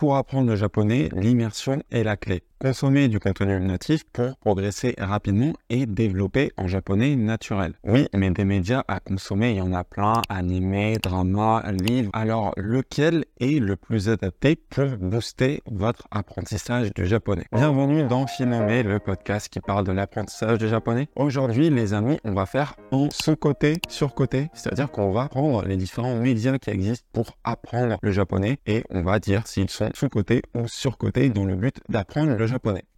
[0.00, 2.42] Pour apprendre le japonais, l'immersion est la clé.
[2.62, 7.72] Consommer du contenu natif pour progresser rapidement et développer en japonais naturel.
[7.84, 12.10] Oui, mais des médias à consommer, il y en a plein, animés, dramas, livres.
[12.12, 17.46] Alors, lequel est le plus adapté pour booster votre apprentissage du japonais?
[17.50, 21.08] Bienvenue dans Finome, le podcast qui parle de l'apprentissage du japonais.
[21.16, 26.16] Aujourd'hui, les amis, on va faire en sous-côté, sur-côté, c'est-à-dire qu'on va prendre les différents
[26.16, 30.68] médias qui existent pour apprendre le japonais et on va dire s'ils sont sous-côté ou
[30.68, 32.49] sur-côté dans le but d'apprendre le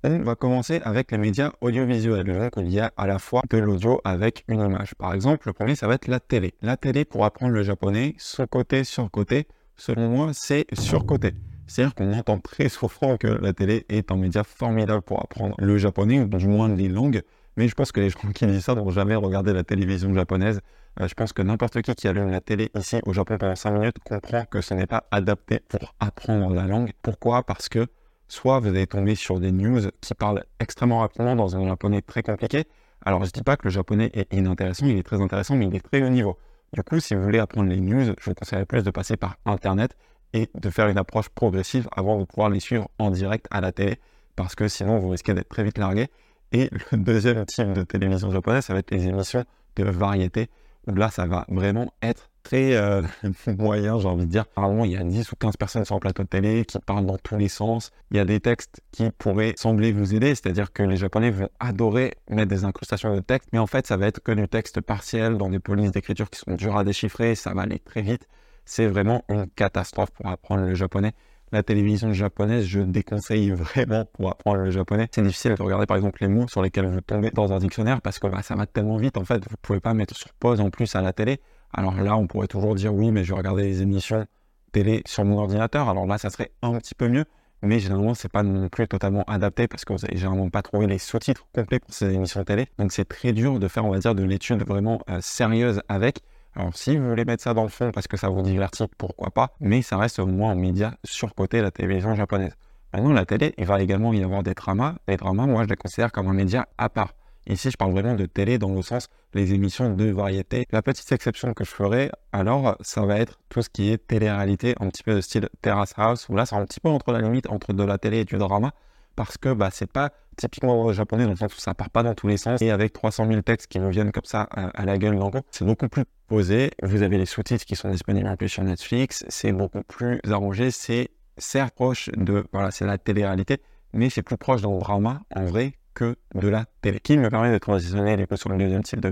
[0.05, 2.27] On va commencer avec les médias audiovisuels.
[2.27, 4.95] Donc, il y a à la fois de l'audio avec une image.
[4.95, 6.55] Par exemple, le premier, ça va être la télé.
[6.63, 11.35] La télé, pour apprendre le japonais, sous-côté, sur-côté, selon moi, c'est sur-côté.
[11.67, 15.79] C'est-à-dire qu'on entend très souvent que la télé est un média formidable pour apprendre le
[15.79, 17.23] japonais, ou du moins les langues.
[17.57, 20.61] Mais je pense que les gens qui disent ça n'ont jamais regardé la télévision japonaise.
[21.01, 23.71] Euh, je pense que n'importe qui qui allume la télé ici au Japon pendant 5
[23.73, 26.93] minutes comprend que ce n'est pas adapté pour apprendre la langue.
[27.03, 27.43] Pourquoi?
[27.43, 27.87] Parce que
[28.29, 32.23] soit vous allez tomber sur des news qui parlent extrêmement rapidement dans un japonais très
[32.23, 32.65] compliqué.
[33.05, 35.67] Alors je ne dis pas que le japonais est inintéressant, il est très intéressant, mais
[35.67, 36.39] il est très haut niveau.
[36.73, 39.37] Du coup, si vous voulez apprendre les news, je vous conseillerais plus de passer par
[39.45, 39.95] Internet
[40.33, 43.73] et de faire une approche progressive avant de pouvoir les suivre en direct à la
[43.73, 44.01] télé,
[44.37, 46.09] parce que sinon vous risquez d'être très vite largué.
[46.53, 49.45] Et le deuxième type de télévision japonaise, ça va être les émissions
[49.77, 50.49] de variété,
[50.87, 53.03] où là, ça va vraiment être très euh,
[53.59, 54.45] moyen, j'ai envie de dire.
[54.57, 57.07] Normalement, il y a 10 ou 15 personnes sur le plateau de télé qui parlent
[57.07, 57.91] dans tous les sens.
[58.11, 61.49] Il y a des textes qui pourraient sembler vous aider, c'est-à-dire que les Japonais vont
[61.61, 64.81] adorer mettre des incrustations de texte, mais en fait, ça va être que du texte
[64.81, 68.27] partiel dans des polices d'écriture qui sont dures à déchiffrer, ça va aller très vite.
[68.65, 71.13] C'est vraiment une catastrophe pour apprendre le japonais
[71.53, 75.09] la télévision japonaise, je déconseille vraiment pour apprendre le japonais.
[75.15, 78.01] C'est difficile de regarder par exemple les mots sur lesquels vous tombez dans un dictionnaire
[78.01, 80.61] parce que bah, ça va tellement vite en fait, vous pouvez pas mettre sur pause
[80.61, 81.41] en plus à la télé.
[81.73, 84.27] Alors là, on pourrait toujours dire oui, mais je vais regarder les émissions
[84.73, 85.89] télé sur mon ordinateur.
[85.89, 87.25] Alors là, ça serait un petit peu mieux,
[87.63, 90.87] mais généralement, c'est pas non plus totalement adapté parce que vous n'avez généralement pas trouvé
[90.87, 92.67] les sous-titres complets pour ces émissions télé.
[92.79, 96.21] Donc c'est très dur de faire, on va dire, de l'étude vraiment euh, sérieuse avec.
[96.55, 99.31] Alors si vous voulez mettre ça dans le fond parce que ça vous divertit, pourquoi
[99.31, 102.57] pas, mais ça reste au moins un média surcoté la télévision japonaise.
[102.93, 104.97] Maintenant, la télé, il va également y avoir des dramas.
[105.09, 107.15] Les dramas, moi, je les considère comme un média à part.
[107.47, 110.67] Ici, je parle vraiment de télé dans le sens les émissions de variété.
[110.71, 114.75] La petite exception que je ferai, alors, ça va être tout ce qui est télé-réalité,
[114.81, 117.21] un petit peu de style Terrace House, où là, c'est un petit peu entre la
[117.21, 118.73] limite entre de la télé et du drama,
[119.17, 122.15] parce que bah, c'est pas typiquement japonais dans le sens où ça part pas dans
[122.15, 122.63] tous les sens.
[122.63, 125.31] Et avec 300 000 textes qui nous viennent comme ça euh, à la gueule d'un
[125.51, 126.71] c'est beaucoup plus posé.
[126.83, 129.25] Vous avez les sous-titres qui sont disponibles en plus sur Netflix.
[129.29, 130.71] C'est beaucoup plus arrangé.
[130.71, 133.59] C'est certes proche de, voilà, c'est la télé-réalité,
[133.93, 137.01] mais c'est plus proche d'un drama en vrai que de la télé.
[137.01, 139.11] Qui me permet de transitionner les sur le deuxième type de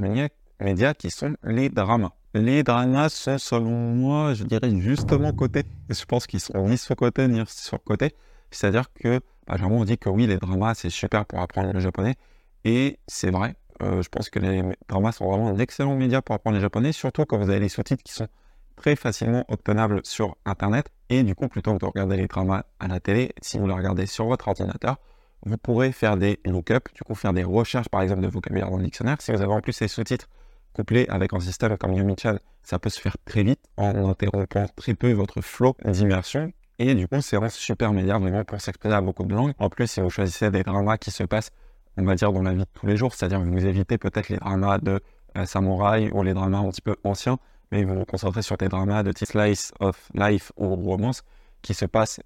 [0.61, 2.13] médias qui sont les dramas.
[2.35, 5.65] Les dramas sont, selon moi, je dirais justement côté.
[5.89, 8.15] Je pense qu'ils sont ni sur côté ni sur côté.
[8.51, 11.81] C'est-à-dire que, bah, généralement, on dit que oui, les dramas, c'est super pour apprendre le
[11.81, 12.17] japonais.
[12.65, 13.57] Et c'est vrai.
[13.83, 16.93] Euh, je pense que les dramas sont vraiment un excellent média pour apprendre le japonais,
[16.93, 18.29] surtout quand vous avez les sous-titres qui sont
[18.77, 20.87] très facilement obtenables sur Internet.
[21.09, 23.75] Et du coup, plutôt que de regarder les dramas à la télé, si vous les
[23.75, 24.99] regardez sur votre ordinateur,
[25.45, 28.77] vous pourrez faire des lookups, du coup faire des recherches par exemple de vocabulaire dans
[28.77, 29.21] le dictionnaire.
[29.21, 30.29] Si vous avez en plus les sous-titres
[30.73, 34.95] couplés avec un système comme Yumichan, ça peut se faire très vite en interrompant très
[34.95, 36.53] peu votre flow d'immersion
[36.83, 39.53] et du coup, c'est un super média vraiment pour s'exprimer à beaucoup de langues.
[39.59, 41.51] En plus, si vous choisissez des dramas qui se passent,
[41.99, 44.31] on va dire, dans la vie de tous les jours, c'est-à-dire que vous évitez peut-être
[44.31, 44.99] les dramas de
[45.37, 47.39] euh, samouraï ou les dramas un petit peu anciens,
[47.71, 51.23] mais vous vous concentrez sur des dramas de type slice of life ou romance
[51.61, 52.21] qui se passent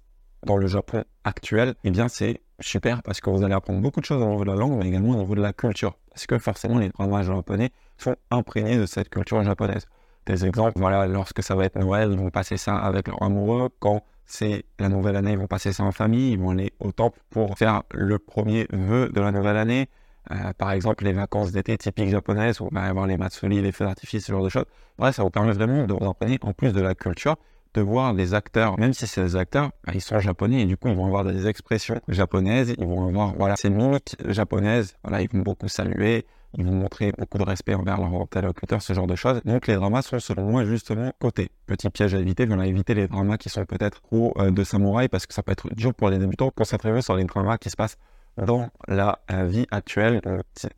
[0.45, 4.05] dans le Japon actuel, eh bien c'est super parce que vous allez apprendre beaucoup de
[4.05, 5.97] choses au niveau de la langue, mais également au niveau de la culture.
[6.09, 9.85] Parce que forcément, les dramas japonais sont imprégnés de cette culture japonaise?
[10.25, 13.69] Des exemples, voilà, lorsque ça va être Noël, ils vont passer ça avec leur amoureux.
[13.79, 16.91] Quand c'est la nouvelle année, ils vont passer ça en famille, ils vont aller au
[16.91, 19.87] temple pour faire le premier vœu de la nouvelle année.
[20.31, 23.71] Euh, par exemple, les vacances d'été typiques japonaises, où il va avoir les matsuri, les
[23.71, 24.65] feux d'artifice, ce genre de choses.
[24.97, 27.35] Bref, ça vous permet vraiment de vous entraîner en plus de la culture,
[27.75, 30.77] de voir les acteurs, même si c'est des acteurs, bah, ils sont japonais et du
[30.77, 35.21] coup, ils vont avoir des expressions japonaises, ils vont avoir, voilà, ces mimiques japonaises, voilà,
[35.21, 36.25] ils vont beaucoup saluer,
[36.57, 39.41] ils vont montrer beaucoup de respect envers leur interlocuteur, ce genre de choses.
[39.43, 41.49] Donc les dramas sont selon moi justement côté.
[41.65, 45.09] Petit piège à éviter, voilà, éviter les dramas qui sont peut-être trop euh, de samouraï
[45.09, 46.51] parce que ça peut être dur pour les débutants.
[46.55, 47.97] Concentrez-vous sur les dramas qui se passent
[48.37, 50.21] dans la euh, vie actuelle.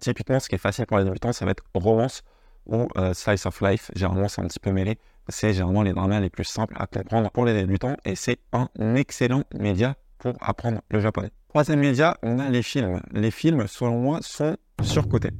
[0.01, 2.24] typiquement, ce qui est facile pour les débutants, ça va être romance
[2.66, 3.92] ou euh, slice of life.
[3.95, 4.98] Généralement, c'est un petit peu mêlé.
[5.29, 8.69] C'est généralement les dramas les plus simples à comprendre pour les débutants et c'est un
[8.95, 11.31] excellent média pour apprendre le japonais.
[11.50, 13.01] Troisième média, on a les films.
[13.12, 15.31] Les films, selon moi, sont surcotés.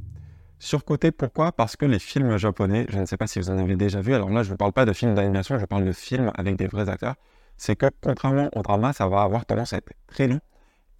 [0.59, 1.51] Surcoté, pourquoi?
[1.51, 4.15] Parce que les films japonais, je ne sais pas si vous en avez déjà vu,
[4.15, 6.65] alors là je ne parle pas de films d'animation, je parle de films avec des
[6.65, 7.13] vrais acteurs,
[7.57, 10.39] c'est que contrairement au drama, ça va avoir tendance à être très long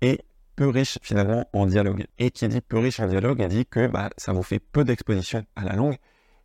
[0.02, 0.20] et
[0.56, 2.06] peu riche finalement en dialogue.
[2.20, 5.44] Et qui dit peu riche en dialogue, dit que bah, ça vous fait peu d'exposition
[5.56, 5.98] à la langue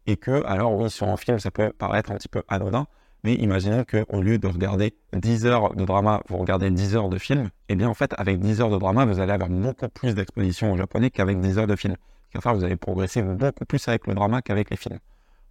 [0.07, 2.87] et que, alors oui, sur un film, ça peut paraître un petit peu anodin,
[3.25, 7.19] mais imaginez qu'au lieu de regarder 10 heures de drama, vous regardez 10 heures de
[7.19, 9.89] film, et eh bien en fait, avec 10 heures de drama, vous allez avoir beaucoup
[9.89, 11.97] plus d'exposition au japonais qu'avec 10 heures de film.
[12.33, 14.99] Car vous allez progresser beaucoup plus avec le drama qu'avec les films.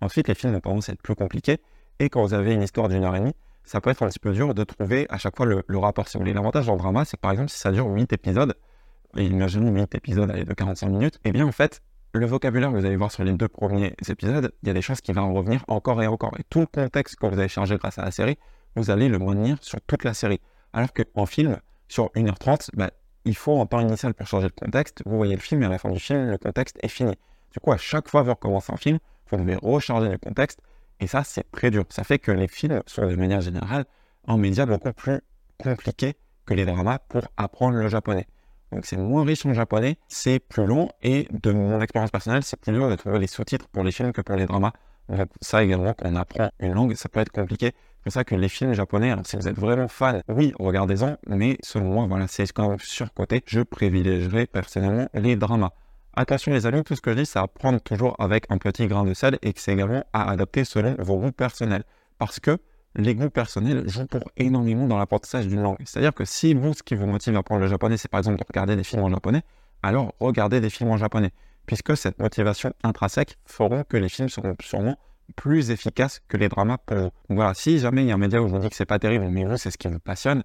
[0.02, 1.60] Ensuite, les films ont tendance à être plus compliqués,
[2.00, 4.20] et quand vous avez une histoire d'une heure et demie, ça peut être un petit
[4.20, 6.08] peu dur de trouver à chaque fois le, rapport.
[6.08, 8.56] Si vous voulez, l'avantage le drama, c'est que par exemple, si ça dure 8 épisodes,
[9.16, 11.82] et imaginons 8 épisodes de 45 minutes, et eh bien en fait,
[12.14, 14.82] le vocabulaire que vous allez voir sur les deux premiers épisodes, il y a des
[14.82, 16.34] choses qui vont revenir encore et encore.
[16.40, 18.38] Et tout le contexte que vous avez chargé grâce à la série,
[18.76, 20.42] vous allez le maintenir sur toute la série.
[20.74, 22.92] Alors qu'en film, sur 1h30, bah,
[23.26, 25.02] il faut un temps initial pour changer le contexte.
[25.06, 27.14] Vous voyez le film et à la fin du film, le contexte est fini.
[27.54, 29.00] Du coup, à chaque fois que vous recommencez un film,
[29.30, 30.60] vous devez recharger le contexte.
[31.00, 31.86] Et ça, c'est très dur.
[31.90, 33.86] Ça fait que les films sont de manière générale
[34.28, 35.22] en médias beaucoup plus
[35.58, 36.16] compliqués
[36.46, 38.28] que les dramas pour apprendre le japonais.
[38.72, 42.60] Donc c'est moins riche en japonais, c'est plus long et de mon expérience personnelle, c'est
[42.60, 44.72] plus dur de trouver les sous-titres pour les films que pour les dramas.
[45.10, 47.74] Donc ça également, quand on apprend une langue, ça peut être compliqué.
[47.74, 51.18] C'est pour ça que les films japonais, alors si vous êtes vraiment fan, oui, regardez-en,
[51.28, 53.44] mais selon moi, voilà, c'est quand même surcoté.
[53.46, 55.72] Je privilégierais personnellement les dramas.
[56.14, 58.88] Attention les amis, tout ce que je dis, c'est à prendre toujours avec un petit
[58.88, 61.84] grain de sel et que c'est également à adapter selon vos goûts personnels.
[62.18, 62.58] Parce que
[62.96, 65.78] les goûts personnels jouent pour énormément dans l'apprentissage d'une langue.
[65.86, 68.38] C'est-à-dire que si vous, ce qui vous motive à apprendre le japonais, c'est par exemple
[68.38, 69.44] de regarder des films en japonais,
[69.84, 71.32] alors regardez des films en japonais,
[71.66, 74.98] puisque cette motivation intrinsèque feront que les films seront sûrement
[75.36, 77.10] plus efficaces que les dramas pour vous.
[77.30, 79.00] voilà, si jamais il y a un média où je vous dis que c'est pas
[79.00, 80.44] terrible, mais vous, c'est ce qui vous passionne,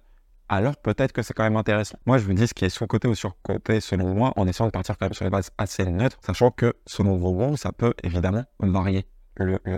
[0.49, 1.97] alors peut-être que c'est quand même intéressant.
[2.05, 4.71] Moi, je vous dis ce qui est sous-côté ou sur-côté selon moi, en essayant de
[4.71, 7.93] partir quand même sur les bases assez neutres, sachant que selon vos goûts, ça peut
[8.03, 9.05] évidemment varier.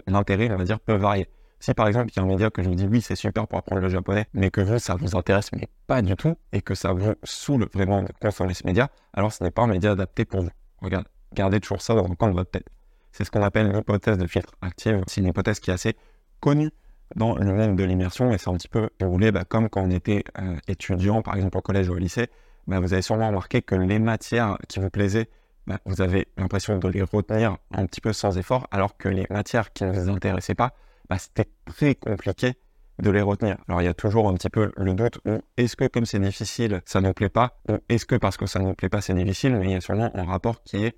[0.07, 1.27] L'intérêt, on va dire, peut varier.
[1.59, 3.47] Si par exemple, il y a un média que je vous dis oui, c'est super
[3.47, 6.61] pour apprendre le japonais, mais que vous, ça vous intéresse, mais pas du tout, et
[6.61, 9.91] que ça vous saoule vraiment de consommer ce média, alors ce n'est pas un média
[9.91, 10.49] adapté pour vous.
[10.81, 12.67] Regarde, gardez toujours ça dans le coin de votre tête.
[13.11, 15.03] C'est ce qu'on appelle l'hypothèse de filtre active.
[15.07, 15.95] C'est une hypothèse qui est assez
[16.39, 16.71] connue
[17.15, 19.89] dans le monde de l'immersion, et c'est un petit peu, voulez, bah, comme quand on
[19.89, 22.27] était euh, étudiant, par exemple au collège ou au lycée,
[22.67, 25.27] bah, vous avez sûrement remarqué que les matières qui vous plaisaient,
[25.67, 29.25] bah, vous avez l'impression de les retenir un petit peu sans effort, alors que les
[29.29, 30.73] matières qui ne vous intéressaient pas,
[31.09, 32.53] bah, c'était très compliqué
[33.01, 33.57] de les retenir.
[33.67, 35.19] Alors il y a toujours un petit peu le doute
[35.57, 38.59] est-ce que comme c'est difficile, ça ne plaît pas, ou est-ce que parce que ça
[38.59, 40.97] ne plaît pas, c'est difficile, mais il y a sûrement un rapport qui est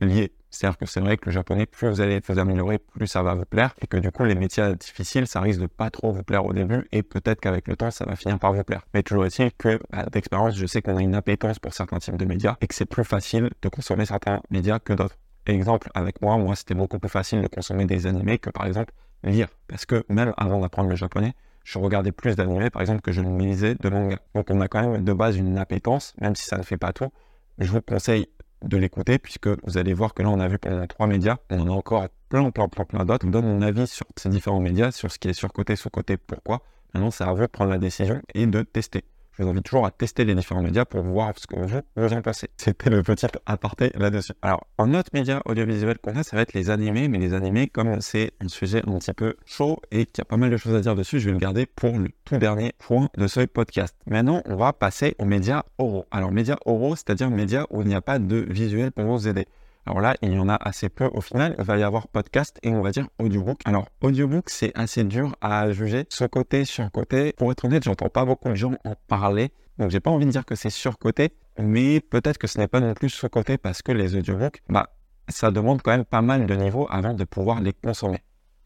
[0.00, 0.32] lié.
[0.50, 3.34] C'est-à-dire que c'est vrai que le japonais, plus vous allez vous améliorer, plus ça va
[3.34, 6.22] vous plaire, et que du coup les métiers difficiles, ça risque de pas trop vous
[6.22, 8.82] plaire au début, et peut-être qu'avec le temps, ça va finir par vous plaire.
[8.94, 12.16] Mais toujours est-il que, bah, d'expérience, je sais qu'on a une appétence pour certains types
[12.16, 15.16] de médias, et que c'est plus facile de consommer certains médias que d'autres.
[15.46, 18.92] Exemple, avec moi, moi c'était beaucoup plus facile de consommer des animés que par exemple
[19.22, 19.48] lire.
[19.68, 21.34] Parce que même avant d'apprendre le japonais,
[21.64, 24.18] je regardais plus d'animés, par exemple, que je ne lisais de manga.
[24.34, 26.92] Donc on a quand même de base une appétence, même si ça ne fait pas
[26.92, 27.10] tout.
[27.58, 28.28] Je vous conseille
[28.62, 31.60] de l'écouter, puisque vous allez voir que là, on a vu pendant trois médias, on
[31.60, 33.26] en a encore plein, plein, plein, plein d'autres.
[33.26, 36.62] Je donne mon avis sur ces différents médias, sur ce qui est sur-côté, sous-côté, pourquoi.
[36.94, 39.04] Maintenant, c'est à vous de prendre la décision et de tester
[39.38, 42.12] je vous invite toujours à tester les différents médias pour voir ce que vous, vous
[42.12, 42.48] en pensez.
[42.56, 44.32] C'était le petit aparté là-dessus.
[44.42, 47.68] Alors, un autre média audiovisuel qu'on a, ça va être les animés, mais les animés,
[47.68, 50.56] comme c'est un sujet un petit peu chaud et qu'il y a pas mal de
[50.56, 53.40] choses à dire dessus, je vais le garder pour le tout dernier point de ce
[53.40, 53.94] podcast.
[54.06, 56.06] Maintenant, on va passer aux médias oraux.
[56.10, 59.46] Alors, médias oraux, c'est-à-dire médias où il n'y a pas de visuel pour vous aider.
[59.88, 61.54] Alors là, il y en a assez peu au final.
[61.58, 63.62] Il va y avoir podcast et on va dire audiobook.
[63.64, 66.04] Alors, audiobook, c'est assez dur à juger.
[66.10, 66.90] Ce côté, sur.
[66.90, 69.50] Pour être honnête, j'entends pas beaucoup de gens en parler.
[69.78, 72.80] Donc, j'ai pas envie de dire que c'est surcoté, mais peut-être que ce n'est pas
[72.80, 74.90] non plus surcoté parce que les audiobooks, bah,
[75.28, 78.22] ça demande quand même pas mal de niveaux avant de pouvoir les consommer.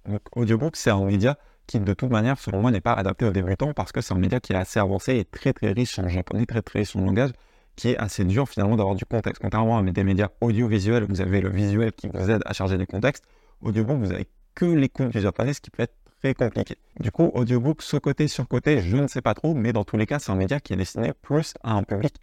[0.09, 1.38] Donc, audiobook, c'est un média
[1.69, 4.19] qui, de toute manière, selon moi, n'est pas adapté aux débutants parce que c'est un
[4.19, 7.02] média qui est assez avancé et très très riche en japonais, très très riche en
[7.02, 7.31] langage
[7.76, 9.43] qui est assez dur finalement d'avoir du contexte.
[9.43, 12.87] Contrairement à des médias audiovisuels, vous avez le visuel qui vous aide à charger des
[12.87, 13.25] contextes.
[13.61, 16.76] Audiobook, vous avez que les comptes du japonais, ce qui peut être très compliqué.
[17.00, 19.97] Du coup, audiobook, ce côté, sur côté, je ne sais pas trop, mais dans tous
[19.97, 22.14] les cas, c'est un média qui est destiné plus à un public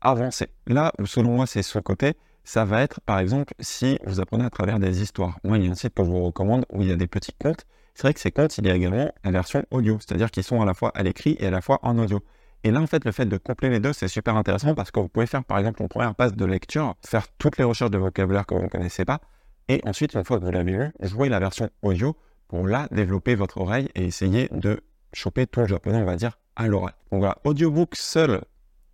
[0.00, 0.48] avancé.
[0.66, 2.14] Là où, selon moi, c'est ce côté,
[2.44, 5.38] ça va être, par exemple, si vous apprenez à travers des histoires.
[5.44, 7.06] Moi, il y a un site que je vous recommande où il y a des
[7.06, 7.66] petits contes.
[7.94, 10.60] C'est vrai que ces contes, il y a également la version audio, c'est-à-dire qu'ils sont
[10.62, 12.20] à la fois à l'écrit et à la fois en audio.
[12.64, 15.00] Et là, en fait, le fait de coupler les deux, c'est super intéressant parce que
[15.00, 17.98] vous pouvez faire, par exemple, une première passe de lecture, faire toutes les recherches de
[17.98, 19.20] vocabulaire que vous ne connaissez pas,
[19.68, 22.16] et ensuite, une fois que vous l'avez lu, jouer la version audio
[22.48, 24.80] pour là développer votre oreille et essayer de
[25.12, 26.94] choper tout le japonais, on va dire, à l'oreille.
[27.12, 28.42] Donc voilà, audiobook seul,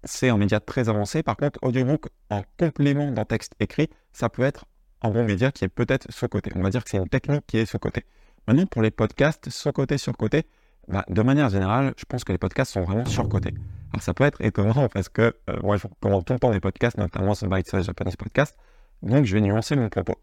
[0.03, 1.23] c'est un média très avancé.
[1.23, 4.65] Par contre, audiobook en complément d'un texte écrit, ça peut être
[5.03, 6.51] un bon média qui est peut-être ce côté.
[6.57, 8.05] On va dire que c'est une technique qui est ce côté.
[8.49, 10.45] Maintenant, pour les podcasts, ce côté sur côté,
[10.89, 13.55] bah, De manière générale, je pense que les podcasts sont vraiment surcotés.
[13.93, 16.61] Alors ça peut être étonnant parce que euh, moi je recommande tout le temps des
[16.61, 18.57] podcasts, notamment ce Bite Size Japanese Podcast,
[19.03, 20.17] donc je vais nuancer mon propos.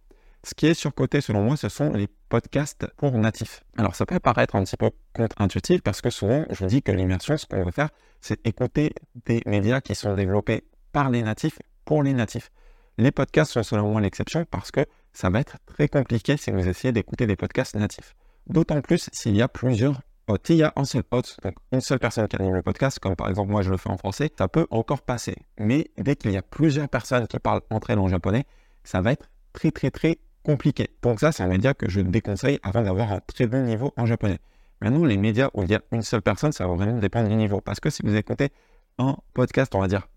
[0.43, 3.63] Ce qui est surcoté selon moi, ce sont les podcasts pour natifs.
[3.77, 7.37] Alors ça peut paraître un petit peu contre-intuitif parce que souvent je dis que l'immersion,
[7.37, 7.89] ce qu'on veut faire,
[8.21, 8.93] c'est écouter
[9.25, 12.51] des médias qui sont développés par les natifs pour les natifs.
[12.97, 16.67] Les podcasts sont selon moi l'exception parce que ça va être très compliqué si vous
[16.67, 18.15] essayez d'écouter des podcasts natifs.
[18.47, 20.01] D'autant plus s'il y a plusieurs.
[20.45, 23.15] S'il y a un seul hôte, donc une seule personne qui anime le podcast, comme
[23.15, 25.35] par exemple moi je le fais en français, ça peut encore passer.
[25.59, 28.45] Mais dès qu'il y a plusieurs personnes qui parlent entre elles en japonais,
[28.83, 30.89] ça va être très très très compliqué.
[31.01, 34.05] Donc ça, c'est un média que je déconseille avant d'avoir un très bon niveau en
[34.05, 34.39] japonais.
[34.81, 37.35] Maintenant, les médias où il y a une seule personne, ça va vraiment dépendre du
[37.35, 37.61] niveau.
[37.61, 38.49] Parce que si vous écoutez
[38.97, 40.07] un podcast, on va dire,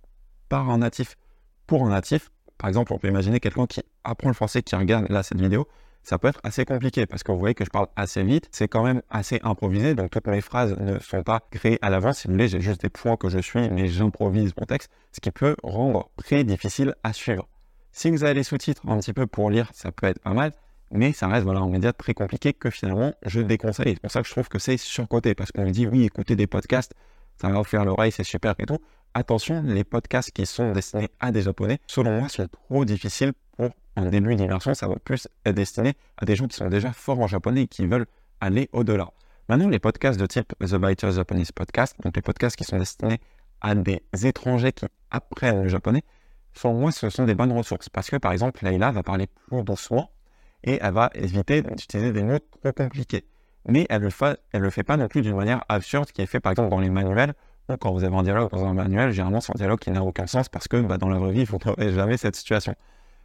[0.49, 1.17] par un natif
[1.67, 5.09] pour un natif, par exemple, on peut imaginer quelqu'un qui apprend le français, qui regarde
[5.11, 5.69] là cette vidéo,
[6.05, 8.69] ça peut être assez compliqué parce que vous voyez que je parle assez vite, c'est
[8.69, 12.19] quand même assez improvisé, donc toutes mes phrases ne sont pas créées à l'avance.
[12.19, 15.21] Si vous voulez, j'ai juste des points que je suis, mais j'improvise mon texte, ce
[15.21, 17.49] qui peut rendre très difficile à suivre.
[17.91, 20.53] Si vous avez les sous-titres un petit peu pour lire, ça peut être pas mal,
[20.91, 23.95] mais ça reste voilà, un média très compliqué que finalement je déconseille.
[23.95, 26.37] C'est pour ça que je trouve que c'est surcoté, parce qu'on me dit oui, écoutez
[26.37, 26.93] des podcasts,
[27.41, 28.79] ça va vous faire l'oreille, c'est super et tout.
[29.15, 33.71] Attention, les podcasts qui sont destinés à des japonais, selon moi, sont trop difficiles pour
[33.97, 34.75] un début d'immersion.
[34.75, 37.67] Ça va plus être destiné à des gens qui sont déjà forts en japonais et
[37.67, 38.07] qui veulent
[38.41, 39.11] aller au-delà.
[39.49, 43.21] Maintenant, les podcasts de type The Biter Japanese Podcast, donc les podcasts qui sont destinés
[43.61, 46.03] à des étrangers qui apprennent le japonais,
[46.55, 47.89] selon moi, ce sont des bonnes ressources.
[47.89, 50.11] Parce que, par exemple, Leila va parler plus doucement
[50.63, 53.25] et elle va éviter d'utiliser des mots trop compliqués.
[53.67, 56.41] Mais elle ne le, le fait pas non plus d'une manière absurde, qui est fait,
[56.41, 57.35] par exemple, dans les manuels,
[57.69, 60.03] ou quand vous avez un dialogue dans un manuel, généralement, c'est un dialogue qui n'a
[60.03, 62.75] aucun sens parce que bah, dans la vraie vie, vous n'aurez jamais cette situation.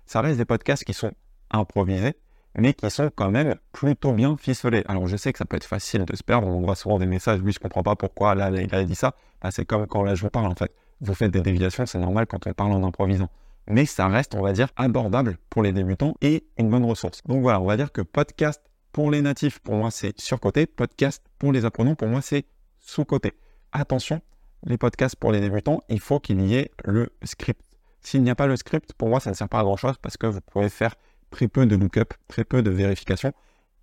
[0.09, 1.11] Ça reste des podcasts qui sont
[1.51, 2.15] improvisés,
[2.57, 4.83] mais qui sont quand même plutôt bien ficelés.
[4.87, 6.47] Alors, je sais que ça peut être facile de se perdre.
[6.47, 9.13] On voit souvent des messages, oui, je comprends pas pourquoi là, il a dit ça.
[9.39, 11.99] Bah, c'est comme quand là, je vous parle, en fait vous faites des déviations, c'est
[11.99, 13.29] normal quand on parle en improvisant.
[13.67, 17.21] Mais ça reste, on va dire, abordable pour les débutants et une bonne ressource.
[17.27, 20.65] Donc voilà, on va dire que podcast pour les natifs, pour moi, c'est surcoté.
[20.65, 22.45] Podcast pour les apprenants, pour moi, c'est
[22.79, 23.33] sous-côté.
[23.71, 24.21] Attention,
[24.65, 27.61] les podcasts pour les débutants, il faut qu'il y ait le script.
[28.01, 30.17] S'il n'y a pas le script, pour moi, ça ne sert pas à grand-chose parce
[30.17, 30.95] que vous pouvez faire
[31.31, 33.33] très peu de look-up, très peu de vérification.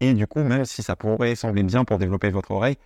[0.00, 2.76] Et du coup, même si ça pourrait sembler bien pour développer votre oreille,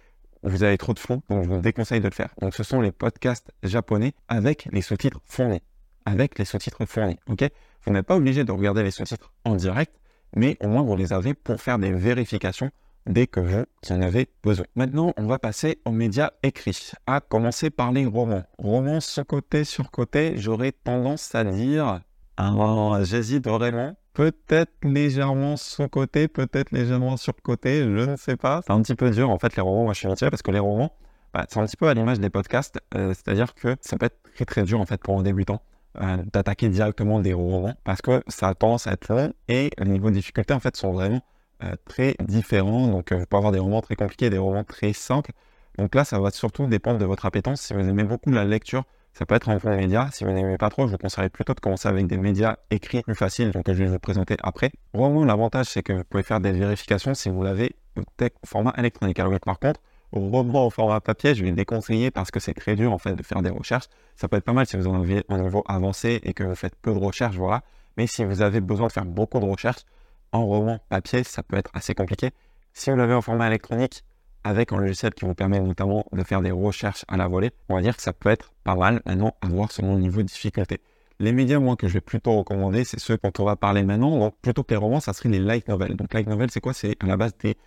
[0.43, 2.31] vous avez trop de fonds, donc je vous déconseille de le faire.
[2.41, 5.63] Donc ce sont les podcasts japonais avec les sous-titres fournis.
[6.07, 7.45] Avec les sous-titres fournis, ok?
[7.85, 9.93] Vous n'êtes pas obligé de regarder les sous-titres en direct,
[10.35, 12.71] mais au moins vous les avez pour faire des vérifications
[13.07, 14.67] dès que vous en avez besoin.
[14.77, 18.45] Maintenant, on va passer aux médias écrits, à commencer par les romans.
[18.59, 22.01] Romans sur côté sur côté, j'aurais tendance à dire,
[22.37, 28.61] ah, j'hésite vraiment peut-être légèrement sous-côté, peut-être légèrement sur-côté, je ne sais pas.
[28.67, 30.51] C'est un petit peu dur en fait les romans, moi je suis attiré parce que
[30.51, 30.93] les romans,
[31.33, 34.19] bah, c'est un petit peu à l'image des podcasts, euh, c'est-à-dire que ça peut être
[34.35, 35.63] très très dur en fait pour un débutant
[36.01, 39.91] euh, d'attaquer directement des romans parce que ça a tendance à être long et les
[39.91, 41.21] niveaux de difficulté en fait sont vraiment
[41.63, 42.89] euh, très différents.
[42.89, 45.33] Donc vous pouvez avoir des romans très compliqués, des romans très simples.
[45.79, 47.61] Donc là, ça va surtout dépendre de votre appétence.
[47.61, 50.09] Si vous aimez beaucoup la lecture, ça peut être un bon média.
[50.13, 53.03] Si vous n'aimez pas trop, je vous conseillerais plutôt de commencer avec des médias écrits
[53.03, 54.71] plus faciles, donc je vais vous présenter après.
[54.95, 58.03] Vraiment, l'avantage, c'est que vous pouvez faire des vérifications si vous l'avez au
[58.47, 59.19] format électronique.
[59.19, 59.81] Alors par contre,
[60.13, 63.15] au moment au format papier, je vais déconseiller parce que c'est très dur en fait
[63.15, 63.87] de faire des recherches.
[64.17, 66.55] Ça peut être pas mal si vous en avez un niveau avancé et que vous
[66.55, 67.63] faites peu de recherches, voilà.
[67.97, 69.85] Mais si vous avez besoin de faire beaucoup de recherches,
[70.33, 72.31] en roman papier, ça peut être assez compliqué.
[72.73, 74.05] Si vous l'avez en format électronique,
[74.45, 77.75] avec un logiciel qui vous permet notamment de faire des recherches à la volée, on
[77.75, 80.27] va dire que ça peut être pas mal maintenant à voir selon le niveau de
[80.27, 80.81] difficulté.
[81.19, 84.19] Les médias, moi, que je vais plutôt recommander, c'est ceux dont on va parler maintenant.
[84.19, 85.95] Donc, plutôt que les romans, ça serait les light novels.
[85.95, 86.73] Donc, light novels, c'est quoi?
[86.73, 87.59] C'est à la base des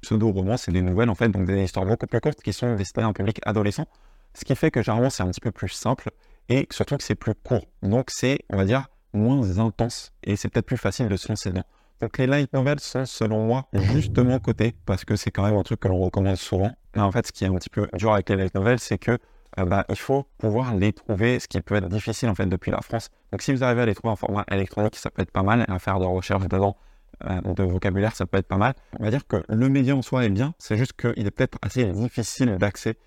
[0.00, 3.04] pseudo-romans, c'est des nouvelles, en fait, donc des histoires beaucoup plus courtes qui sont destinées
[3.04, 3.86] à un public adolescent.
[4.34, 6.10] Ce qui fait que généralement, c'est un petit peu plus simple
[6.48, 7.66] et surtout que c'est plus court.
[7.82, 11.50] Donc, c'est, on va dire, moins intense et c'est peut-être plus facile de se lancer
[11.50, 11.64] dedans.
[12.00, 15.62] Donc les light novels sont selon moi justement cotés parce que c'est quand même un
[15.62, 16.70] truc que l'on recommande souvent.
[16.94, 18.98] Mais en fait, ce qui est un petit peu dur avec les light novels, c'est
[18.98, 19.18] que
[19.58, 22.70] euh, bah, il faut pouvoir les trouver, ce qui peut être difficile en fait depuis
[22.70, 23.08] la France.
[23.32, 25.64] Donc si vous arrivez à les trouver en format électronique, ça peut être pas mal.
[25.68, 26.76] À faire de recherche dedans,
[27.24, 28.74] euh, de vocabulaire, ça peut être pas mal.
[28.98, 31.58] On va dire que le média en soi est bien, c'est juste qu'il est peut-être
[31.62, 32.98] assez difficile d'accès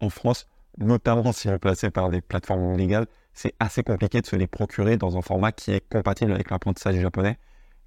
[0.00, 0.46] en France,
[0.78, 3.06] notamment si est placé par des plateformes légales.
[3.34, 6.96] C'est assez compliqué de se les procurer dans un format qui est compatible avec l'apprentissage
[6.96, 7.38] japonais.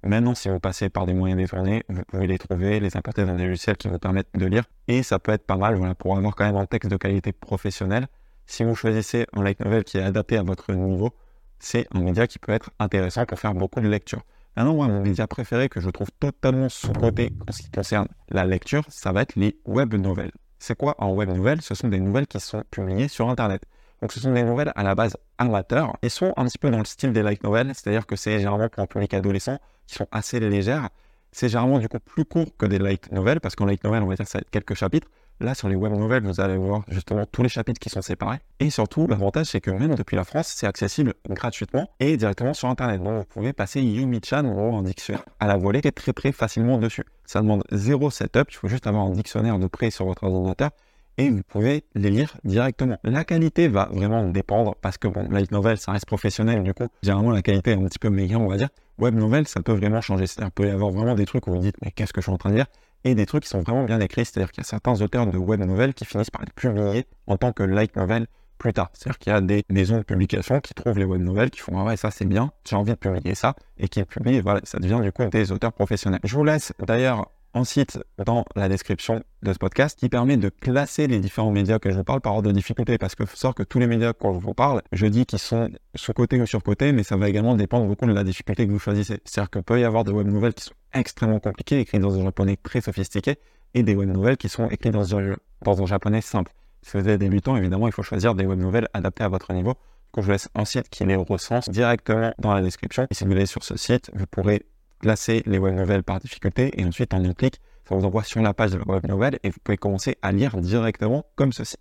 [0.04, 3.36] Maintenant, si vous passez par des moyens détournés, vous pouvez les trouver, les importer dans
[3.36, 4.64] des logiciels qui vous permettent de lire.
[4.88, 7.32] Et ça peut être pas mal voilà, pour avoir quand même un texte de qualité
[7.32, 8.08] professionnelle.
[8.46, 11.12] Si vous choisissez un light novel qui est adapté à votre niveau,
[11.60, 14.22] c'est un média qui peut être intéressant pour faire beaucoup de lecture.
[14.56, 18.44] Maintenant, moi, mon média préféré que je trouve totalement sous-côté en ce qui concerne la
[18.44, 20.32] lecture, ça va être les web novels.
[20.58, 23.62] C'est quoi en web nouvelles Ce sont des nouvelles qui sont publiées sur Internet.
[24.00, 26.78] Donc ce sont des nouvelles à la base amateurs et sont un petit peu dans
[26.78, 30.06] le style des light novels, c'est-à-dire que c'est généralement pour un public adolescent qui sont
[30.10, 30.88] assez légères.
[31.32, 34.06] C'est généralement du coup plus court que des light novels parce qu'en light novel, on
[34.06, 35.08] va dire ça va être quelques chapitres.
[35.40, 38.38] Là, sur les web novels, vous allez voir justement tous les chapitres qui sont séparés.
[38.60, 42.68] Et surtout, l'avantage, c'est que même depuis la France, c'est accessible gratuitement et directement sur
[42.68, 43.02] Internet.
[43.02, 47.04] Donc, vous pouvez passer Yumi-chan ou un dictionnaire à la volée très très facilement dessus.
[47.24, 48.50] Ça demande zéro setup.
[48.50, 50.70] Il faut juste avoir un dictionnaire de près sur votre ordinateur
[51.18, 52.96] et vous pouvez les lire directement.
[53.04, 56.88] La qualité va vraiment dépendre parce que bon, light novel, ça reste professionnel, du coup,
[57.02, 58.68] généralement la qualité est un petit peu meilleure, on va dire.
[58.98, 60.26] Web novel, ça peut vraiment changer.
[60.26, 62.32] C'est-à-dire, peut y avoir vraiment des trucs où vous dites, mais qu'est-ce que je suis
[62.32, 62.66] en train de dire
[63.04, 64.24] Et des trucs qui sont vraiment bien écrits.
[64.24, 67.36] C'est-à-dire qu'il y a certains auteurs de web novel qui finissent par être publiés en
[67.36, 68.26] tant que light novel
[68.62, 68.90] plus tard.
[68.92, 71.78] C'est-à-dire qu'il y a des maisons de publication qui trouvent les web novels, qui font
[71.78, 74.78] ah ouais ça c'est bien, j'ai envie de publier ça, et qui publient, voilà, ça
[74.78, 76.20] devient du coup des auteurs professionnels.
[76.22, 80.48] Je vous laisse d'ailleurs un site dans la description de ce podcast qui permet de
[80.48, 82.98] classer les différents médias que je parle par ordre de difficulté.
[82.98, 85.68] Parce que savoir que tous les médias quand je vous parle, je dis qu'ils sont
[85.94, 89.20] sous-côté ou sur-côté, mais ça va également dépendre beaucoup de la difficulté que vous choisissez.
[89.24, 92.24] C'est-à-dire qu'il peut y avoir des web nouvelles qui sont extrêmement compliquées, écrites dans un
[92.24, 93.38] japonais très sophistiqué,
[93.74, 96.52] et des web nouvelles qui sont écrites dans un, dans un japonais simple.
[96.82, 99.74] Si vous êtes débutant, évidemment, il faut choisir des web nouvelles adaptées à votre niveau.
[100.14, 103.06] Donc, je vous laisse un site qui les recense directement dans la description.
[103.10, 104.66] Et si vous allez sur ce site, vous pourrez
[105.02, 108.40] classer les web novels par difficulté et ensuite en un clic, ça vous envoie sur
[108.40, 111.76] la page de la web novel et vous pouvez commencer à lire directement comme ceci.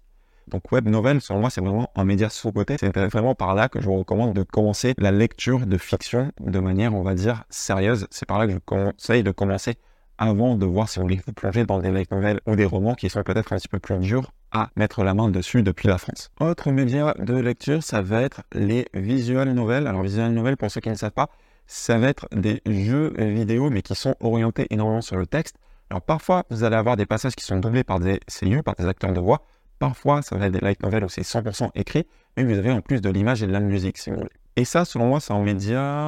[0.48, 2.75] Donc web novel, selon moi, c'est vraiment un média sous-côté.
[2.80, 6.60] C'est vraiment par là que je vous recommande de commencer la lecture de fiction de
[6.60, 8.08] manière, on va dire, sérieuse.
[8.10, 9.75] C'est par là que je conseille de commencer
[10.18, 12.96] avant de voir si vous voulez vous plonger dans des light novels ou des romans
[12.96, 15.98] qui sont peut-être un petit peu plus durs à mettre la main dessus depuis la
[15.98, 16.32] France.
[16.40, 19.88] Autre média de lecture, ça va être les visual novels.
[19.88, 21.30] Alors visual novels, pour ceux qui ne savent pas,
[21.72, 25.56] ça va être des jeux vidéo, mais qui sont orientés énormément sur le texte.
[25.90, 28.86] Alors parfois, vous allez avoir des passages qui sont doublés par des CU, par des
[28.86, 29.46] acteurs de voix.
[29.80, 32.82] Parfois, ça va être des light novels où c'est 100% écrit, mais vous avez en
[32.82, 34.30] plus de l'image et de la musique, si vous voulez.
[34.58, 36.08] Et ça, selon moi, c'est en média...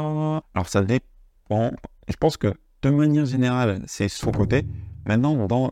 [0.53, 1.71] Alors ça dépend.
[2.09, 4.65] Je pense que de manière générale, c'est sous-côté.
[5.05, 5.71] Maintenant, dans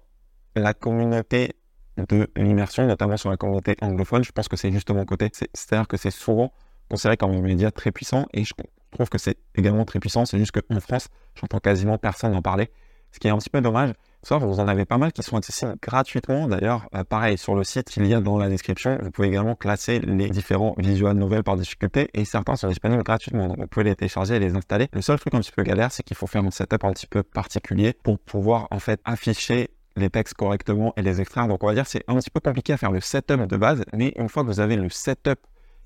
[0.56, 1.58] la communauté
[1.98, 5.30] de l'immersion, notamment sur la communauté anglophone, je pense que c'est justement côté.
[5.34, 6.54] C'est-à-dire que c'est souvent
[6.90, 8.54] considéré comme un média très puissant et je
[8.92, 10.26] trouve que c'est également très puissant.
[10.26, 12.70] C'est juste qu'en France, j'entends quasiment personne en parler,
[13.12, 13.94] ce qui est un petit peu dommage.
[14.24, 16.48] Sauf vous en avez pas mal qui sont accessibles gratuitement.
[16.48, 19.56] D'ailleurs, euh, pareil, sur le site qu'il y a dans la description, vous pouvez également
[19.56, 23.48] classer les différents visual novels par difficulté et certains sont disponibles gratuitement.
[23.48, 24.90] Donc, vous pouvez les télécharger et les installer.
[24.94, 27.08] Le seul truc un petit peu galère, c'est qu'il faut faire un setup un petit
[27.08, 31.48] peu particulier pour pouvoir en fait afficher les textes correctement et les extraire.
[31.48, 33.84] Donc, on va dire c'est un petit peu compliqué à faire le setup de base,
[33.92, 35.40] mais une fois que vous avez le setup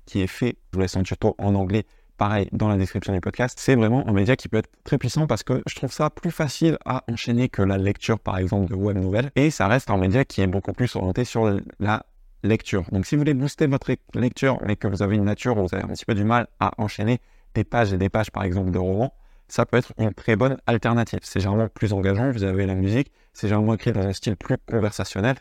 [0.04, 3.20] qui est fait, je vous laisse un tuto en anglais pareil dans la description du
[3.20, 6.10] podcast, c'est vraiment un média qui peut être très puissant parce que je trouve ça
[6.10, 9.90] plus facile à enchaîner que la lecture par exemple de web nouvelles et ça reste
[9.90, 12.06] un média qui est beaucoup plus orienté sur la
[12.42, 12.84] lecture.
[12.92, 15.74] Donc si vous voulez booster votre lecture mais que vous avez une nature où vous
[15.74, 17.20] avez un petit peu du mal à enchaîner
[17.54, 19.12] des pages et des pages par exemple de romans,
[19.48, 21.20] ça peut être une très bonne alternative.
[21.22, 24.56] C'est généralement plus engageant, vous avez la musique, c'est généralement écrit dans un style plus
[24.68, 25.36] conversationnel.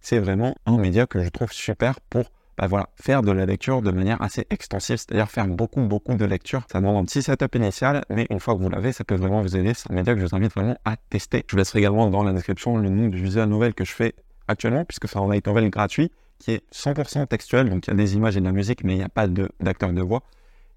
[0.00, 2.24] C'est vraiment un média que je trouve super pour
[2.60, 6.26] bah voilà, faire de la lecture de manière assez extensive, c'est-à-dire faire beaucoup, beaucoup de
[6.26, 6.62] lecture.
[6.70, 9.40] Ça demande un petit setup initial, mais une fois que vous l'avez, ça peut vraiment
[9.40, 9.72] vous aider.
[9.72, 11.42] C'est un média que je vous invite vraiment à tester.
[11.46, 14.14] Je vous laisserai également dans la description le nom du visual novel que je fais
[14.46, 17.96] actuellement, puisque c'est un light novel gratuit qui est 100% textuel, donc il y a
[17.96, 20.22] des images et de la musique, mais il n'y a pas d'acteur de, voix,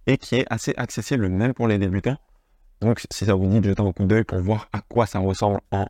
[0.07, 2.17] et qui est assez accessible même pour les débutants.
[2.79, 5.19] Donc si ça vous dit de jeter un coup d'œil pour voir à quoi ça
[5.19, 5.87] ressemble en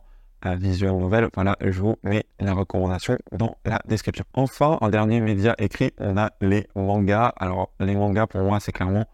[0.52, 4.24] visual novel, voilà, je vous mets la recommandation dans la description.
[4.34, 7.32] Enfin, en dernier média écrit, on a les mangas.
[7.36, 9.04] Alors, les mangas, pour moi, c'est clairement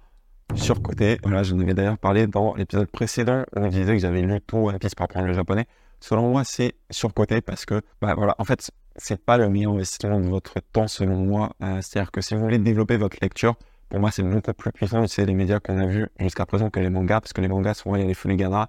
[0.56, 1.18] surcoté.
[1.22, 4.56] Voilà, j'en avais d'ailleurs parlé dans l'épisode précédent où je disais que j'avais lu tout
[4.56, 5.66] One Piece pour apprendre le japonais.
[6.00, 10.18] Selon moi, c'est surcoté parce que, bah voilà, en fait, c'est pas le meilleur investissement
[10.18, 11.52] de votre temps, selon moi.
[11.62, 13.54] Euh, c'est-à-dire que si vous voulez développer votre lecture,
[13.88, 16.80] pour moi, c'est beaucoup plus puissant c'est les médias qu'on a vus jusqu'à présent que
[16.80, 18.68] les mangas, parce que les mangas, souvent, il y a les Funigana,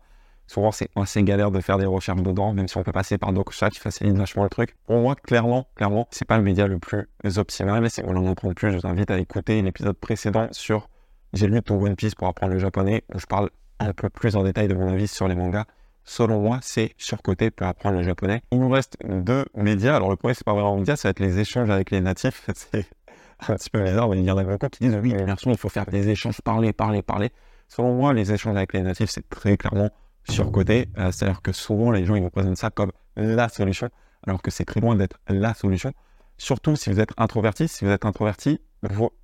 [0.51, 3.31] Souvent, c'est assez galère de faire des recherches dedans, même si on peut passer par
[3.31, 4.75] DocChat qui facilite vachement le truc.
[4.85, 7.81] Pour moi, clairement, clairement, c'est pas le média le plus optimal.
[7.81, 10.89] Mais si voulez en apprendre plus, je vous invite à écouter l'épisode précédent sur
[11.31, 14.35] J'ai lu ton One Piece pour apprendre le japonais, où je parle un peu plus
[14.35, 15.63] en détail de mon avis sur les mangas.
[16.03, 18.41] Selon moi, c'est surcoté pour apprendre le japonais.
[18.51, 19.95] Il nous reste deux médias.
[19.95, 22.01] Alors, le premier, c'est pas vraiment un média, ça va être les échanges avec les
[22.01, 22.45] natifs.
[22.53, 25.49] C'est un petit peu bizarre, mais il y en a beaucoup qui disent oui, l'immersion,
[25.49, 27.31] il faut faire des échanges, parler, parler, parler.
[27.69, 29.89] Selon moi, les échanges avec les natifs, c'est très clairement
[30.31, 30.87] surcoté.
[30.97, 33.89] Euh, C'est-à-dire que souvent, les gens, ils vous présentent ça comme la solution,
[34.25, 35.91] alors que c'est très loin d'être la solution.
[36.37, 37.67] Surtout si vous êtes introverti.
[37.67, 38.59] Si vous êtes introverti,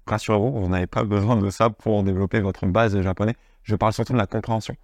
[0.05, 3.33] rassurez-vous, vous n'avez pas besoin de ça pour développer votre base de japonais.
[3.63, 4.75] Je parle surtout de la compréhension.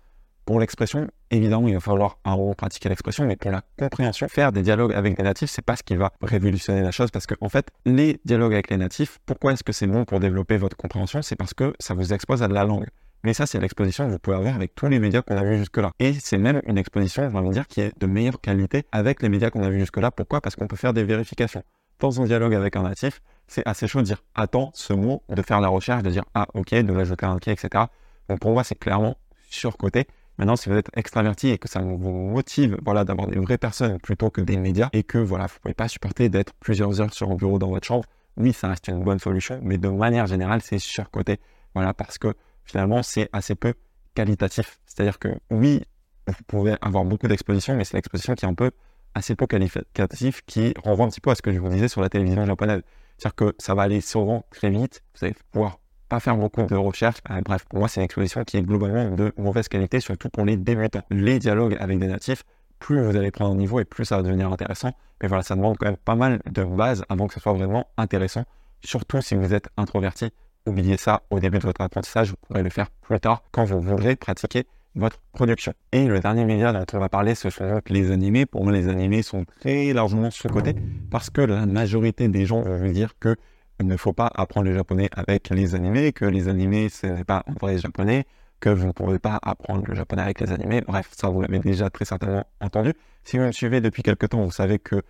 [0.46, 4.52] Pour l'expression, évidemment, il va falloir un moment pratiquer l'expression, mais pour la compréhension, faire
[4.52, 7.36] des dialogues avec des natifs, c'est pas ce qui va révolutionner la chose, parce que
[7.40, 10.76] en fait, les dialogues avec les natifs, pourquoi est-ce que c'est bon pour développer votre
[10.76, 11.22] compréhension?
[11.22, 12.88] C'est parce que ça vous expose à de la langue.
[13.24, 15.58] Mais ça, c'est l'exposition que vous pouvez avoir avec tous les médias qu'on a vus
[15.58, 15.92] jusque-là.
[16.00, 19.30] Et c'est même une exposition, je vais dire, qui est de meilleure qualité avec les
[19.30, 20.12] médias qu'on a vus jusque-là.
[20.12, 20.42] Pourquoi?
[20.42, 21.64] Parce qu'on peut faire des vérifications.
[22.00, 25.42] Dans un dialogue avec un natif, c'est assez chaud de dire attends ce mot, de
[25.42, 27.86] faire la recherche, de dire ah ok, de l'ajouter un ok, etc.
[28.28, 29.16] Donc pour moi, c'est clairement
[29.50, 30.06] surcoté.
[30.38, 34.00] Maintenant, si vous êtes extraverti et que ça vous motive voilà, d'avoir des vraies personnes
[34.00, 37.14] plutôt que des médias et que voilà, vous ne pouvez pas supporter d'être plusieurs heures
[37.14, 38.06] sur un bureau dans votre chambre,
[38.38, 41.40] oui, ça reste une bonne solution, mais de manière générale, c'est surcoté.
[41.76, 42.34] Voilà, parce que
[42.66, 43.74] finalement, c'est assez peu
[44.16, 44.80] qualitatif.
[44.86, 45.84] C'est-à-dire que oui,
[46.28, 48.72] vous pouvez avoir beaucoup d'expositions, mais c'est l'exposition qui est un peu
[49.16, 52.02] assez peu qualitatif, qui renvoie un petit peu à ce que je vous disais sur
[52.02, 52.82] la télévision japonaise.
[53.18, 56.76] C'est-à-dire que ça va aller souvent très vite, vous allez pouvoir pas faire beaucoup de
[56.76, 57.20] recherches.
[57.30, 60.46] Euh, bref, pour moi, c'est une exposition qui est globalement de mauvaise qualité, surtout pour
[60.46, 61.04] les débutants.
[61.10, 62.44] Les dialogues avec des natifs,
[62.80, 64.92] plus vous allez prendre un niveau et plus ça va devenir intéressant.
[65.22, 67.88] Mais voilà, ça demande quand même pas mal de bases avant que ce soit vraiment
[67.98, 68.44] intéressant,
[68.84, 70.32] surtout si vous êtes introverti.
[70.66, 73.82] Oubliez ça au début de votre apprentissage, vous pourrez le faire plus tard quand vous
[73.82, 74.64] voudrez pratiquer
[74.96, 75.74] votre production.
[75.92, 78.46] Et le dernier média dont on va parler, ce sont les animés.
[78.46, 80.76] Pour moi, les animés sont très largement sous-cotés
[81.12, 83.36] parce que la majorité des gens vont dire que
[83.82, 87.24] il ne faut pas apprendre le japonais avec les animés, que les animés, ce n'est
[87.26, 88.26] pas en vrai japonais,
[88.62, 90.82] que vous ne pouvez pas apprendre le japonais avec les animés.
[90.82, 92.94] Bref, ça, vous l'avez déjà très certainement entendu.
[93.26, 95.02] Si vous me suivez depuis quelque temps, vous savez que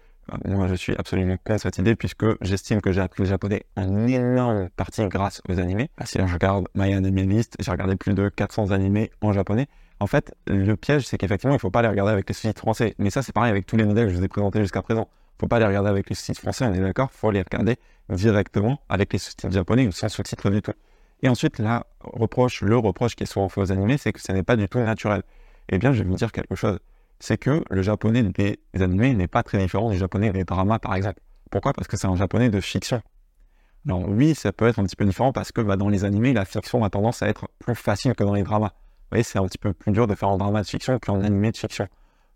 [0.45, 4.07] moi, je suis absolument contre cette idée puisque j'estime que j'ai appris le japonais en
[4.07, 5.89] énorme partie grâce aux animés.
[5.97, 9.67] Ah, si je regarde My Anime List, j'ai regardé plus de 400 animés en japonais.
[9.99, 12.62] En fait, le piège, c'est qu'effectivement, il ne faut pas les regarder avec les sous-titres
[12.62, 12.95] français.
[12.97, 15.07] Mais ça, c'est pareil avec tous les modèles que je vous ai présentés jusqu'à présent.
[15.12, 17.31] Il ne faut pas les regarder avec les sous-titres français, on est d'accord Il faut
[17.31, 17.77] les regarder
[18.09, 20.73] directement avec les sous-titres japonais ou sans sous-titres du tout.
[21.21, 24.31] Et ensuite, la reproche, le reproche qui est souvent fait aux animés, c'est que ce
[24.31, 25.23] n'est pas du tout naturel.
[25.69, 26.79] Eh bien, je vais vous dire quelque chose.
[27.19, 30.95] C'est que le japonais des animés n'est pas très différent du japonais des dramas, par
[30.95, 31.19] exemple.
[31.52, 31.73] Pourquoi?
[31.73, 33.02] Parce que c'est un japonais de fiction.
[33.86, 36.34] Alors oui, ça peut être un petit peu différent parce que bah, dans les animés,
[36.34, 38.69] la fiction a tendance à être plus facile que dans les dramas.
[38.69, 41.21] Vous voyez, c'est un petit peu plus dur de faire un drama de fiction qu'un
[41.21, 41.88] animé de fiction.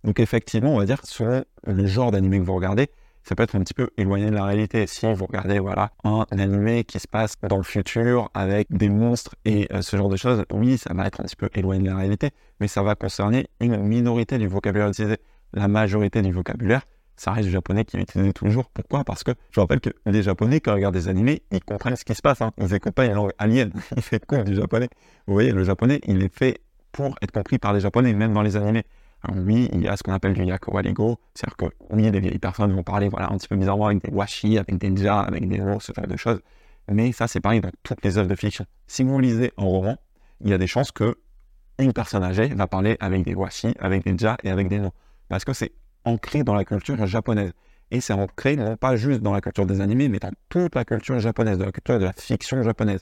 [0.03, 2.91] Donc effectivement, on va dire, selon le genre d'animé que vous regardez,
[3.27, 4.87] ça peut être un petit peu éloigné de la réalité.
[4.87, 9.35] Si vous regardez voilà, un animé qui se passe dans le futur avec des monstres
[9.43, 11.89] et euh, ce genre de choses, oui, ça va être un petit peu éloigné de
[11.89, 12.29] la réalité,
[12.61, 15.17] mais ça va concerner une minorité du vocabulaire utilisé.
[15.51, 16.83] La majorité du vocabulaire,
[17.17, 18.69] ça reste du japonais qui est utilisé toujours.
[18.69, 19.03] Pourquoi?
[19.03, 22.05] Parce que je rappelle que les japonais, quand ils regardent des animés, ils comprennent ce
[22.05, 22.41] qui se passe.
[22.41, 22.51] Hein.
[22.57, 23.71] Ils n'écoutent pas une langue alien.
[23.97, 24.87] Ils font du japonais.
[25.25, 26.61] Vous voyez, le japonais, il est fait
[26.93, 28.83] pour être compris par les japonais, même dans les animés.
[29.23, 32.39] Alors oui, il y a ce qu'on appelle du Waligo, c'est-à-dire que oui, des vieilles
[32.39, 35.47] personnes vont parler voilà, un petit peu bizarrement avec des washi, avec des ja, avec
[35.47, 36.39] des mots, ce genre de choses.
[36.89, 38.65] Mais ça, c'est pareil dans toutes les œuvres de fiction.
[38.85, 39.97] Si vous lisez un roman,
[40.41, 41.17] il y a des chances que
[41.79, 44.93] une personne âgée va parler avec des washi, avec des ja et avec des noms.
[45.29, 45.73] Parce que c'est
[46.05, 47.51] ancré dans la culture japonaise.
[47.91, 50.85] Et c'est ancré non pas juste dans la culture des animés, mais dans toute la
[50.85, 53.01] culture japonaise, dans la culture de la fiction japonaise.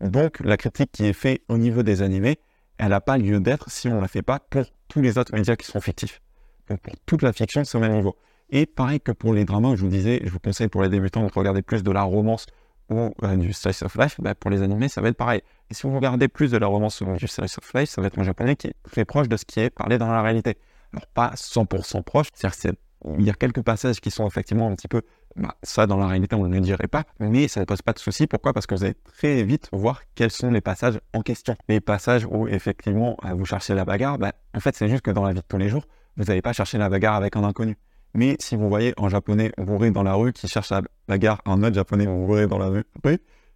[0.00, 2.38] Donc, la critique qui est faite au niveau des animés,
[2.78, 5.34] elle n'a pas lieu d'être si on ne la fait pas pour tous les autres
[5.34, 6.20] médias qui sont fictifs.
[6.68, 8.16] Donc pour toute la fiction, c'est au même niveau.
[8.50, 11.26] Et pareil que pour les dramas, je vous disais, je vous conseille pour les débutants
[11.26, 12.46] de regarder plus de la romance
[12.88, 15.42] ou euh, du slice of life, bah, pour les animés, ça va être pareil.
[15.70, 18.06] Et si vous regardez plus de la romance ou du slice of life, ça va
[18.06, 20.56] être un japonais qui est très proche de ce qui est parlé dans la réalité.
[20.92, 24.88] Alors pas 100% proche, c'est-à-dire qu'il y a quelques passages qui sont effectivement un petit
[24.88, 25.02] peu
[25.38, 27.92] bah, ça, dans la réalité, on ne le dirait pas, mais ça ne pose pas
[27.92, 28.26] de souci.
[28.26, 28.52] Pourquoi?
[28.52, 31.56] Parce que vous allez très vite voir quels sont les passages en question.
[31.68, 35.10] Les passages où, effectivement, euh, vous cherchez la bagarre, bah, en fait, c'est juste que
[35.10, 35.84] dans la vie de tous les jours,
[36.16, 37.76] vous n'allez pas chercher la bagarre avec un inconnu.
[38.14, 41.62] Mais si vous voyez un japonais bourré dans la rue qui cherche la bagarre, un
[41.62, 42.84] autre japonais bourré dans la rue,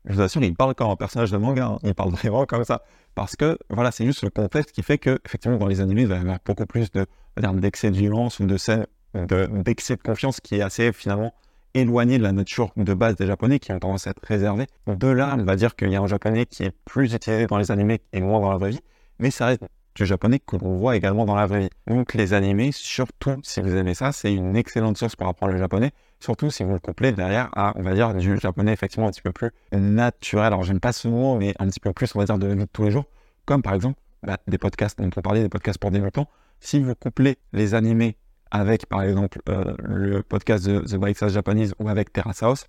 [0.05, 1.66] je vous assure, il parle comme un personnage de manga.
[1.66, 1.79] Hein.
[1.85, 2.83] Il parle vraiment comme ça.
[3.14, 6.09] Parce que, voilà, c'est juste le contexte qui fait que, effectivement, dans les animés, il
[6.09, 10.40] va y avoir beaucoup plus de, d'excès de violence ou de scènes d'excès de confiance
[10.40, 11.35] qui est assez, finalement,
[11.75, 14.67] éloigné de la nature de base des japonais qui ont tendance à être réservés.
[14.87, 17.59] De là, on va dire qu'il y a un japonais qui est plus utilisé dans
[17.59, 18.81] les animés et moins dans la vraie vie,
[19.19, 19.63] mais ça reste
[19.95, 21.71] du japonais que l'on voit également dans la vraie vie.
[21.87, 25.59] Donc les animés, surtout si vous aimez ça, c'est une excellente source pour apprendre le
[25.59, 29.11] japonais, surtout si vous le couplez derrière à, on va dire, du japonais effectivement un
[29.11, 30.47] petit peu plus naturel.
[30.47, 32.65] Alors j'aime pas ce mot, mais un petit peu plus, on va dire, de de
[32.73, 33.05] tous les jours,
[33.45, 36.29] comme par exemple bah, des podcasts on parlait, des podcasts pour débutants.
[36.61, 38.17] Si vous couplez les animés
[38.53, 42.67] avec par exemple euh, le podcast The Bike Japanese ou avec Terrace House,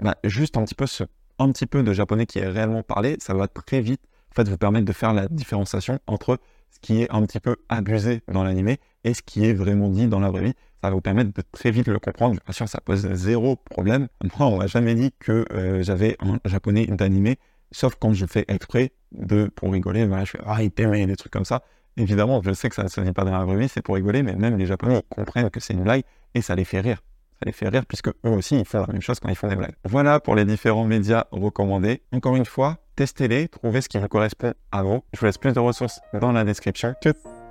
[0.00, 4.02] bah, juste un petit, peu de japonais qui est réellement parlé, ça va très vite
[4.30, 6.38] en fait, vous permettre de faire la différenciation entre
[6.70, 10.08] ce qui est un petit peu abusé dans l'animé et ce qui est vraiment dit
[10.08, 10.54] dans la vraie vie.
[10.82, 12.38] Ça va vous permettre de très vite le comprendre.
[12.44, 14.08] Bien sûr, ça pose zéro problème.
[14.38, 17.38] Moi, on m'a jamais dit que euh, j'avais un japonais d'animé,
[17.70, 21.44] sauf quand je fais exprès de, pour rigoler, je fais ah, il des trucs comme
[21.44, 21.62] ça.
[21.96, 24.22] Évidemment, je sais que ça ne se dit pas dans la vraie c'est pour rigoler,
[24.22, 26.02] mais même les Japonais comprennent que c'est une blague
[26.34, 27.02] et ça les fait rire.
[27.34, 29.48] Ça les fait rire puisque eux aussi, ils font la même chose quand ils font
[29.48, 29.76] des blagues.
[29.84, 32.02] Voilà pour les différents médias recommandés.
[32.12, 35.02] Encore une fois, testez-les, trouvez ce qui vous correspond à vous.
[35.12, 36.94] Je vous laisse plus de ressources dans la description.
[37.02, 37.43] Tchuss